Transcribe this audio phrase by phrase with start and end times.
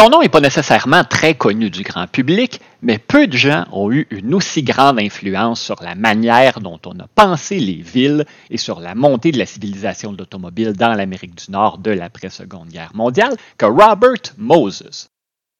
[0.00, 3.92] Son nom n'est pas nécessairement très connu du grand public, mais peu de gens ont
[3.92, 8.56] eu une aussi grande influence sur la manière dont on a pensé les villes et
[8.56, 12.92] sur la montée de la civilisation de l'automobile dans l'Amérique du Nord de l'après-seconde guerre
[12.94, 15.10] mondiale que Robert Moses.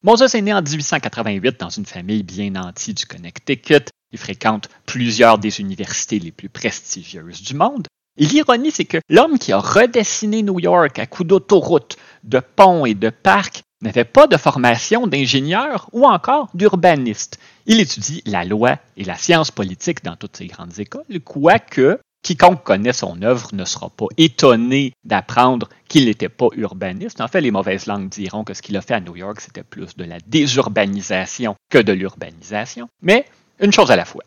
[0.02, 3.90] Moses est né en 1888 dans une famille bien nantie du Connecticut.
[4.10, 7.86] Il fréquente plusieurs des universités les plus prestigieuses du monde.
[8.16, 12.94] L'ironie, c'est que l'homme qui a redessiné New York à coups d'autoroutes, de ponts et
[12.94, 17.38] de parcs n'avait pas de formation d'ingénieur ou encore d'urbaniste.
[17.66, 22.62] Il étudie la loi et la science politique dans toutes ces grandes écoles, quoique quiconque
[22.62, 27.20] connaît son œuvre ne sera pas étonné d'apprendre qu'il n'était pas urbaniste.
[27.20, 29.62] En fait, les mauvaises langues diront que ce qu'il a fait à New York, c'était
[29.62, 32.88] plus de la désurbanisation que de l'urbanisation.
[33.02, 33.24] Mais
[33.58, 34.24] une chose à la fois.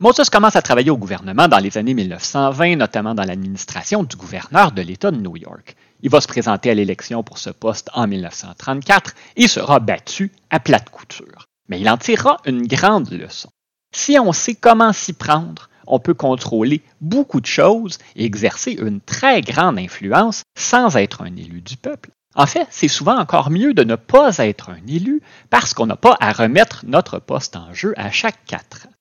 [0.00, 4.72] Moses commence à travailler au gouvernement dans les années 1920, notamment dans l'administration du gouverneur
[4.72, 5.76] de l'État de New York.
[6.04, 10.60] Il va se présenter à l'élection pour ce poste en 1934 et sera battu à
[10.60, 11.46] plate couture.
[11.70, 13.48] Mais il en tirera une grande leçon.
[13.96, 19.00] Si on sait comment s'y prendre, on peut contrôler beaucoup de choses et exercer une
[19.00, 22.10] très grande influence sans être un élu du peuple.
[22.34, 25.96] En fait, c'est souvent encore mieux de ne pas être un élu parce qu'on n'a
[25.96, 28.94] pas à remettre notre poste en jeu à chaque quatre ans.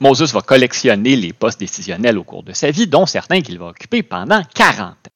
[0.00, 3.68] Moses va collectionner les postes décisionnels au cours de sa vie, dont certains qu'il va
[3.68, 5.11] occuper pendant 40 ans.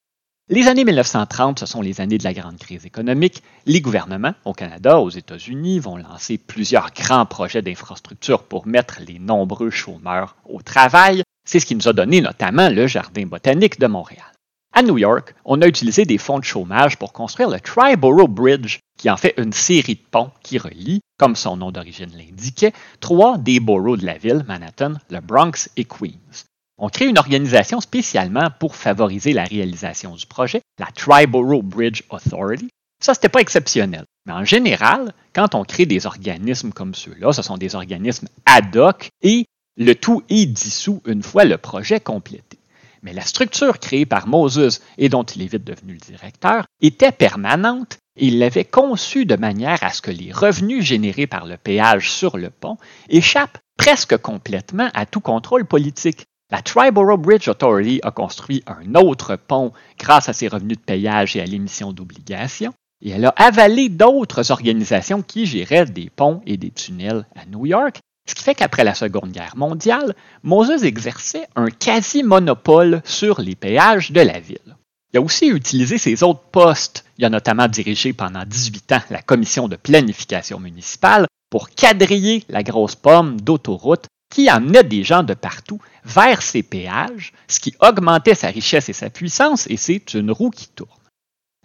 [0.49, 3.43] Les années 1930, ce sont les années de la grande crise économique.
[3.65, 9.19] Les gouvernements au Canada, aux États-Unis, vont lancer plusieurs grands projets d'infrastructure pour mettre les
[9.19, 11.25] nombreux chômeurs au travail.
[11.45, 14.33] C'est ce qui nous a donné notamment le Jardin botanique de Montréal.
[14.73, 18.79] À New York, on a utilisé des fonds de chômage pour construire le Triborough Bridge,
[18.97, 23.37] qui en fait une série de ponts qui relient, comme son nom d'origine l'indiquait, trois
[23.37, 26.45] des boroughs de la ville, Manhattan, le Bronx et Queens.
[26.79, 32.69] On crée une organisation spécialement pour favoriser la réalisation du projet, la Triborough Bridge Authority.
[33.03, 34.05] Ça, n'était pas exceptionnel.
[34.27, 38.77] Mais en général, quand on crée des organismes comme ceux-là, ce sont des organismes ad
[38.77, 39.47] hoc et
[39.79, 42.59] le tout est dissous une fois le projet complété.
[43.03, 47.13] Mais la structure créée par Moses et dont il est vite devenu le directeur était
[47.13, 51.57] permanente et il l'avait conçue de manière à ce que les revenus générés par le
[51.57, 52.79] péage sur le pont
[53.09, 56.27] échappent presque complètement à tout contrôle politique.
[56.51, 61.35] La Triborough Bridge Authority a construit un autre pont grâce à ses revenus de payage
[61.35, 66.57] et à l'émission d'obligations, et elle a avalé d'autres organisations qui géraient des ponts et
[66.57, 67.99] des tunnels à New York,
[68.29, 70.15] ce qui fait qu'après la Seconde Guerre mondiale,
[70.45, 74.77] Moses exerçait un quasi-monopole sur les péages de la ville.
[75.13, 77.05] Il a aussi utilisé ses autres postes.
[77.19, 82.63] Il a notamment dirigé pendant 18 ans la commission de planification municipale pour quadriller la
[82.65, 88.35] grosse pomme d'autoroute qui amenait des gens de partout vers ses péages, ce qui augmentait
[88.35, 90.91] sa richesse et sa puissance, et c'est une roue qui tourne.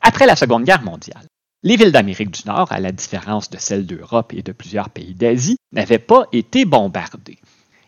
[0.01, 1.25] Après la Seconde Guerre mondiale,
[1.63, 5.13] les villes d'Amérique du Nord, à la différence de celles d'Europe et de plusieurs pays
[5.13, 7.39] d'Asie, n'avaient pas été bombardées.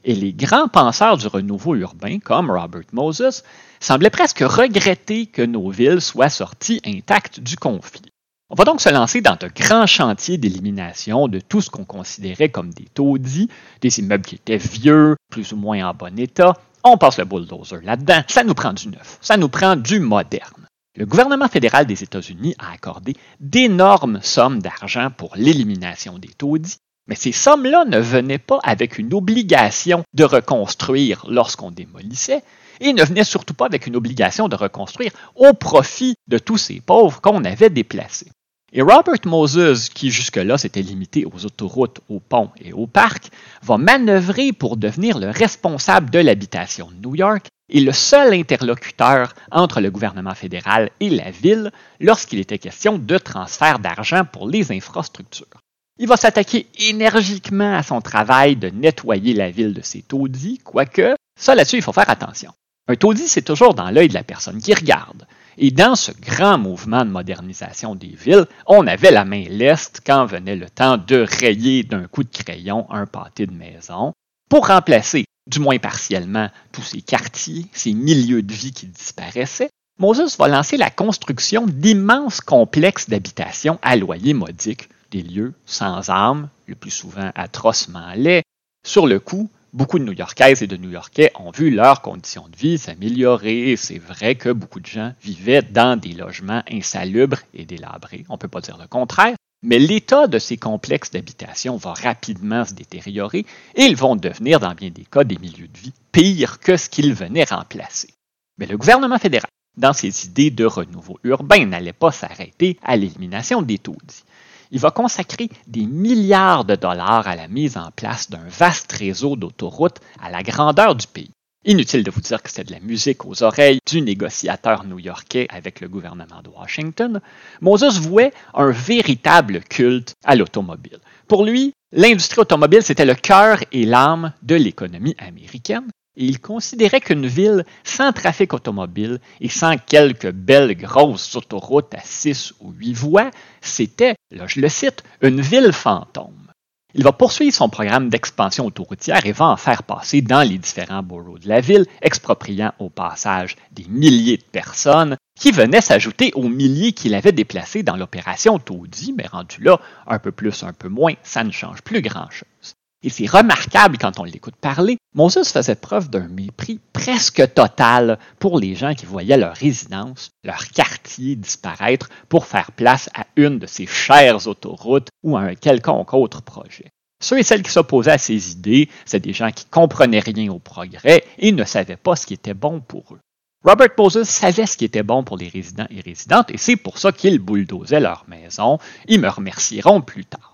[0.03, 3.45] Et les grands penseurs du renouveau urbain, comme Robert Moses,
[3.79, 8.12] semblaient presque regretter que nos villes soient sorties intactes du conflit.
[8.53, 12.49] On va donc se lancer dans de grands chantiers d'élimination de tout ce qu'on considérait
[12.49, 13.49] comme des taudis,
[13.81, 16.53] des immeubles qui étaient vieux, plus ou moins en bon état.
[16.83, 18.21] On passe le bulldozer là-dedans.
[18.27, 20.67] Ça nous prend du neuf, ça nous prend du moderne.
[20.95, 26.77] Le gouvernement fédéral des États-Unis a accordé d'énormes sommes d'argent pour l'élimination des taudis,
[27.07, 32.43] mais ces sommes-là ne venaient pas avec une obligation de reconstruire lorsqu'on démolissait,
[32.81, 36.81] et ne venaient surtout pas avec une obligation de reconstruire au profit de tous ces
[36.81, 38.29] pauvres qu'on avait déplacés.
[38.75, 43.29] Et Robert Moses, qui jusque-là s'était limité aux autoroutes, aux ponts et aux parcs,
[43.61, 49.35] va manœuvrer pour devenir le responsable de l'habitation de New York et le seul interlocuteur
[49.51, 54.71] entre le gouvernement fédéral et la ville lorsqu'il était question de transfert d'argent pour les
[54.71, 55.61] infrastructures.
[55.99, 61.13] Il va s'attaquer énergiquement à son travail de nettoyer la ville de ses taudis, quoique,
[61.39, 62.51] ça là-dessus, il faut faire attention.
[62.87, 65.27] Un taudis, c'est toujours dans l'œil de la personne qui regarde.
[65.57, 70.25] Et dans ce grand mouvement de modernisation des villes, on avait la main leste quand
[70.25, 74.13] venait le temps de rayer d'un coup de crayon un pâté de maison
[74.49, 79.69] pour remplacer du moins partiellement, tous ces quartiers, ces milieux de vie qui disparaissaient,
[79.99, 86.49] Moses va lancer la construction d'immenses complexes d'habitation à loyer modique, des lieux sans âme,
[86.67, 88.43] le plus souvent atrocement laids.
[88.85, 92.77] Sur le coup, beaucoup de New-Yorkaises et de New-Yorkais ont vu leurs conditions de vie
[92.77, 93.75] s'améliorer.
[93.75, 98.25] C'est vrai que beaucoup de gens vivaient dans des logements insalubres et délabrés.
[98.29, 99.35] On ne peut pas dire le contraire.
[99.65, 104.75] Mais l'état de ces complexes d'habitation va rapidement se détériorer et ils vont devenir, dans
[104.75, 108.09] bien des cas, des milieux de vie pires que ce qu'ils venaient remplacer.
[108.57, 113.61] Mais le gouvernement fédéral, dans ses idées de renouveau urbain, n'allait pas s'arrêter à l'élimination
[113.61, 114.25] des taudis.
[114.73, 119.35] Il va consacrer des milliards de dollars à la mise en place d'un vaste réseau
[119.35, 121.29] d'autoroutes à la grandeur du pays.
[121.63, 125.79] Inutile de vous dire que c'était de la musique aux oreilles du négociateur new-yorkais avec
[125.79, 127.21] le gouvernement de Washington.
[127.61, 130.99] Moses vouait un véritable culte à l'automobile.
[131.27, 135.87] Pour lui, l'industrie automobile, c'était le cœur et l'âme de l'économie américaine.
[136.15, 142.53] Il considérait qu'une ville sans trafic automobile et sans quelques belles grosses autoroutes à six
[142.59, 143.31] ou huit voies,
[143.61, 146.51] c'était, là je le cite, une ville fantôme.
[146.95, 151.01] Il va poursuivre son programme d'expansion autoroutière et va en faire passer dans les différents
[151.01, 156.47] boroughs de la ville, expropriant au passage des milliers de personnes qui venaient s'ajouter aux
[156.47, 160.89] milliers qu'il avait déplacés dans l'opération Taudis, mais rendu là, un peu plus, un peu
[160.89, 162.75] moins, ça ne change plus grand-chose.
[163.05, 168.57] Et c'est remarquable quand on l'écoute parler, Moses faisait preuve d'un mépris presque total pour
[168.57, 173.67] les gens qui voyaient leur résidence, leur quartier disparaître pour faire place à une de
[173.67, 176.85] ces chères autoroutes ou à un quelconque autre projet.
[177.21, 180.59] Ceux et celles qui s'opposaient à ces idées, c'est des gens qui comprenaient rien au
[180.59, 183.19] progrès et ne savaient pas ce qui était bon pour eux.
[183.65, 186.97] Robert Moses savait ce qui était bon pour les résidents et résidentes et c'est pour
[186.97, 188.77] ça qu'il bulldozait leur maison.
[189.07, 190.52] Ils me remercieront plus tard.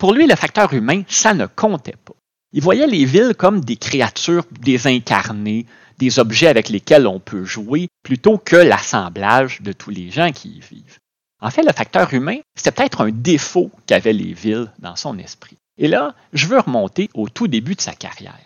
[0.00, 2.14] Pour lui, le facteur humain, ça ne comptait pas.
[2.54, 5.66] Il voyait les villes comme des créatures désincarnées,
[5.98, 10.48] des objets avec lesquels on peut jouer, plutôt que l'assemblage de tous les gens qui
[10.48, 10.96] y vivent.
[11.42, 15.58] En fait, le facteur humain, c'était peut-être un défaut qu'avaient les villes dans son esprit.
[15.76, 18.40] Et là, je veux remonter au tout début de sa carrière.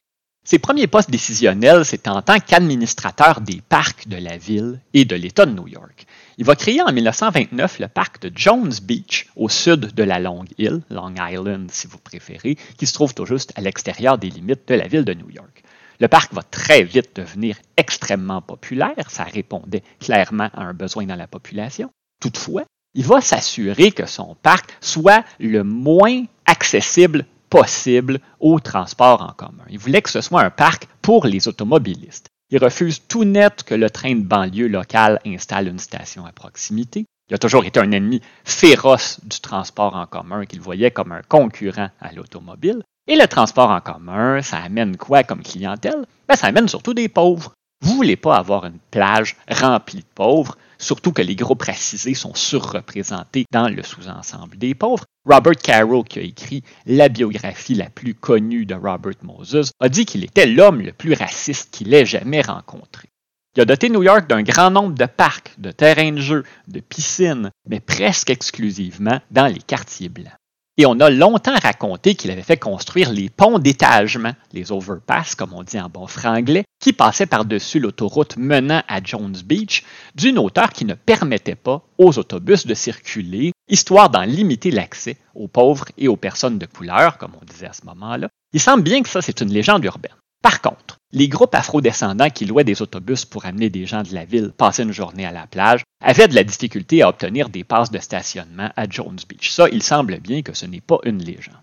[0.45, 5.15] Ses premiers postes décisionnels, c'est en tant qu'administrateur des parcs de la ville et de
[5.15, 6.05] l'État de New York.
[6.37, 10.45] Il va créer en 1929 le parc de Jones Beach au sud de la Long
[10.59, 14.67] Hill, Long Island si vous préférez, qui se trouve tout juste à l'extérieur des limites
[14.67, 15.63] de la ville de New York.
[16.01, 21.15] Le parc va très vite devenir extrêmement populaire, ça répondait clairement à un besoin dans
[21.15, 21.91] la population.
[22.21, 22.65] Toutefois,
[22.95, 29.65] il va s'assurer que son parc soit le moins accessible possible au transport en commun.
[29.71, 32.27] Il voulait que ce soit un parc pour les automobilistes.
[32.55, 37.05] Il refuse tout net que le train de banlieue local installe une station à proximité.
[37.29, 41.23] Il a toujours été un ennemi féroce du transport en commun qu'il voyait comme un
[41.23, 42.85] concurrent à l'automobile.
[43.09, 46.07] Et le transport en commun, ça amène quoi comme clientèle?
[46.29, 47.55] Ben, ça amène surtout des pauvres.
[47.85, 52.15] Vous ne voulez pas avoir une plage remplie de pauvres, surtout que les groupes racisés
[52.15, 55.05] sont surreprésentés dans le sous-ensemble des pauvres.
[55.27, 60.07] Robert Caro, qui a écrit la biographie la plus connue de Robert Moses, a dit
[60.07, 63.11] qu'il était l'homme le plus raciste qu'il ait jamais rencontré.
[63.55, 66.81] Il a doté New York d'un grand nombre de parcs, de terrains de jeu, de
[66.81, 70.33] piscines, mais presque exclusivement dans les quartiers blancs.
[70.77, 75.53] Et on a longtemps raconté qu'il avait fait construire les ponts d'étagement, les overpass, comme
[75.53, 79.85] on dit en bon franglais, qui passaient par-dessus l'autoroute menant à Jones Beach,
[80.17, 85.47] d'une hauteur qui ne permettait pas aux autobus de circuler, histoire d'en limiter l'accès aux
[85.47, 88.29] pauvres et aux personnes de couleur, comme on disait à ce moment-là.
[88.53, 90.17] Il semble bien que ça, c'est une légende urbaine.
[90.43, 94.25] Par contre, les groupes afrodescendants qui louaient des autobus pour amener des gens de la
[94.25, 97.93] ville passer une journée à la plage avaient de la difficulté à obtenir des passes
[97.93, 99.51] de stationnement à Jones Beach.
[99.51, 101.55] Ça, il semble bien que ce n'est pas une légende.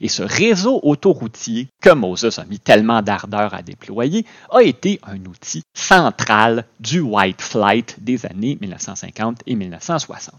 [0.00, 5.24] Et ce réseau autoroutier que Moses a mis tellement d'ardeur à déployer a été un
[5.26, 10.34] outil central du White Flight des années 1950 et 1960.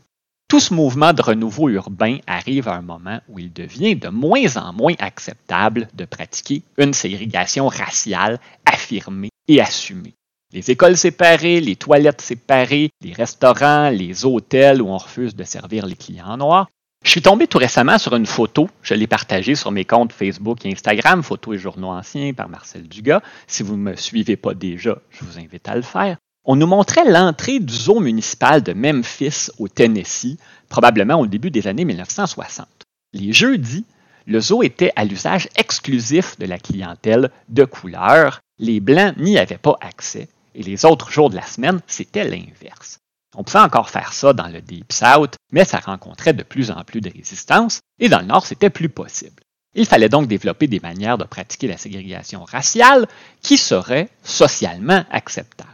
[0.51, 4.57] Tout ce mouvement de renouveau urbain arrive à un moment où il devient de moins
[4.57, 10.13] en moins acceptable de pratiquer une ségrégation raciale affirmée et assumée.
[10.51, 15.85] Les écoles séparées, les toilettes séparées, les restaurants, les hôtels où on refuse de servir
[15.85, 16.67] les clients noirs.
[17.05, 20.65] Je suis tombé tout récemment sur une photo, je l'ai partagée sur mes comptes Facebook
[20.65, 23.21] et Instagram, photos et journaux anciens par Marcel Dugas.
[23.47, 26.17] Si vous ne me suivez pas déjà, je vous invite à le faire.
[26.43, 30.37] On nous montrait l'entrée du zoo municipal de Memphis au Tennessee,
[30.69, 32.67] probablement au début des années 1960.
[33.13, 33.85] Les jeudis,
[34.25, 38.39] le zoo était à l'usage exclusif de la clientèle de couleur.
[38.57, 42.97] Les Blancs n'y avaient pas accès et les autres jours de la semaine, c'était l'inverse.
[43.35, 46.83] On pouvait encore faire ça dans le Deep South, mais ça rencontrait de plus en
[46.83, 49.43] plus de résistance et dans le Nord, c'était plus possible.
[49.75, 53.07] Il fallait donc développer des manières de pratiquer la ségrégation raciale
[53.43, 55.70] qui seraient socialement acceptables.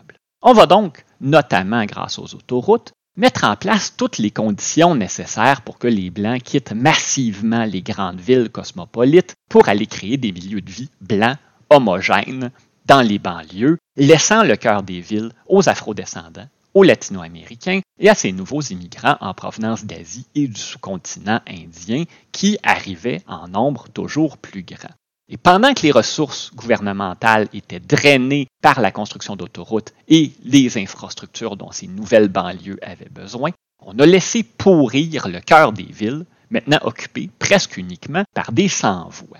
[0.50, 5.78] On va donc, notamment grâce aux autoroutes, mettre en place toutes les conditions nécessaires pour
[5.78, 10.72] que les Blancs quittent massivement les grandes villes cosmopolites pour aller créer des milieux de
[10.72, 11.36] vie blancs,
[11.70, 12.52] homogènes,
[12.86, 18.32] dans les banlieues, laissant le cœur des villes aux afrodescendants, aux latino-américains et à ces
[18.32, 24.64] nouveaux immigrants en provenance d'Asie et du sous-continent indien qui arrivaient en nombre toujours plus
[24.64, 24.96] grand.
[25.30, 31.58] Et pendant que les ressources gouvernementales étaient drainées par la construction d'autoroutes et les infrastructures
[31.58, 33.52] dont ces nouvelles banlieues avaient besoin,
[33.86, 39.40] on a laissé pourrir le cœur des villes, maintenant occupé presque uniquement par des sans-voix.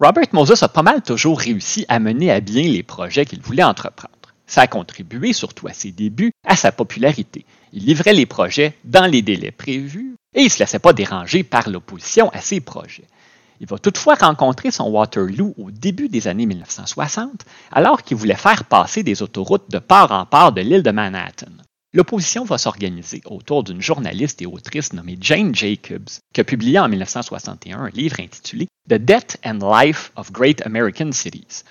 [0.00, 3.62] Robert Moses a pas mal toujours réussi à mener à bien les projets qu'il voulait
[3.62, 4.10] entreprendre.
[4.46, 7.46] Ça a contribué, surtout à ses débuts, à sa popularité.
[7.72, 11.44] Il livrait les projets dans les délais prévus et il ne se laissait pas déranger
[11.44, 13.06] par l'opposition à ses projets.
[13.60, 18.64] Il va toutefois rencontrer son Waterloo au début des années 1960, alors qu'il voulait faire
[18.64, 21.52] passer des autoroutes de part en part de l'île de Manhattan.
[21.92, 26.88] L'opposition va s'organiser autour d'une journaliste et autrice nommée Jane Jacobs, qui a publié en
[26.88, 31.62] 1961 un livre intitulé The Death and Life of Great American Cities.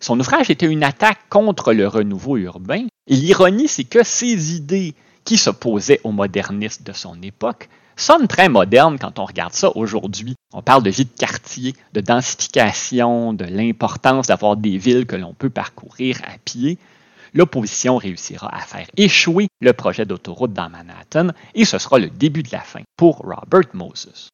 [0.00, 4.94] Son ouvrage était une attaque contre le renouveau urbain, et l'ironie, c'est que ces idées
[5.24, 7.68] qui s'opposaient aux modernistes de son époque
[7.98, 10.36] sonne très moderne quand on regarde ça aujourd'hui.
[10.54, 15.34] On parle de vie de quartier, de densification, de l'importance d'avoir des villes que l'on
[15.34, 16.78] peut parcourir à pied.
[17.34, 22.42] L'opposition réussira à faire échouer le projet d'autoroute dans Manhattan et ce sera le début
[22.42, 24.30] de la fin pour Robert Moses.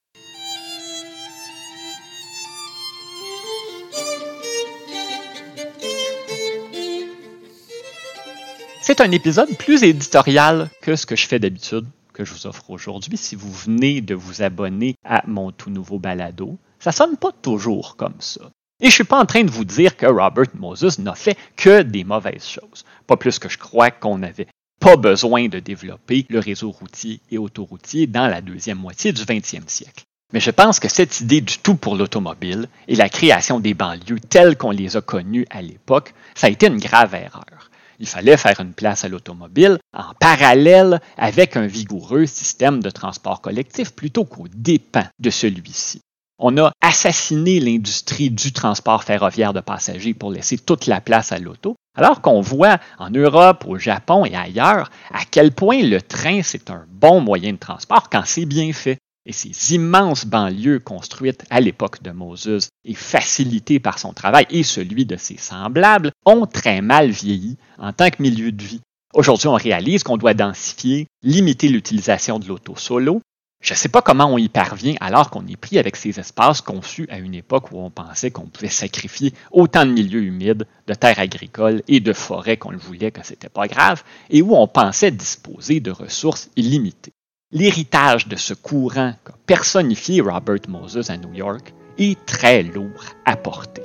[8.80, 12.70] C'est un épisode plus éditorial que ce que je fais d'habitude que je vous offre
[12.70, 17.32] aujourd'hui, si vous venez de vous abonner à mon tout nouveau balado, ça sonne pas
[17.32, 18.50] toujours comme ça.
[18.80, 21.82] Et je suis pas en train de vous dire que Robert Moses n'a fait que
[21.82, 22.84] des mauvaises choses.
[23.06, 24.46] Pas plus que je crois qu'on n'avait
[24.80, 29.68] pas besoin de développer le réseau routier et autoroutier dans la deuxième moitié du 20e
[29.68, 30.04] siècle.
[30.32, 34.20] Mais je pense que cette idée du tout pour l'automobile et la création des banlieues
[34.20, 37.70] telles qu'on les a connues à l'époque, ça a été une grave erreur.
[37.98, 43.40] Il fallait faire une place à l'automobile en parallèle avec un vigoureux système de transport
[43.40, 46.00] collectif plutôt qu'au dépens de celui-ci.
[46.38, 51.38] On a assassiné l'industrie du transport ferroviaire de passagers pour laisser toute la place à
[51.38, 56.42] l'auto, alors qu'on voit en Europe, au Japon et ailleurs à quel point le train,
[56.42, 58.98] c'est un bon moyen de transport quand c'est bien fait.
[59.26, 64.62] Et ces immenses banlieues construites à l'époque de Moses et facilitées par son travail et
[64.62, 68.82] celui de ses semblables ont très mal vieilli en tant que milieu de vie.
[69.14, 73.22] Aujourd'hui, on réalise qu'on doit densifier, limiter l'utilisation de l'auto solo.
[73.62, 76.60] Je ne sais pas comment on y parvient alors qu'on est pris avec ces espaces
[76.60, 80.92] conçus à une époque où on pensait qu'on pouvait sacrifier autant de milieux humides, de
[80.92, 84.68] terres agricoles et de forêts qu'on le voulait que c'était pas grave, et où on
[84.68, 87.13] pensait disposer de ressources illimitées.
[87.56, 93.36] L'héritage de ce courant qu'a personnifié Robert Moses à New York est très lourd à
[93.36, 93.84] porter.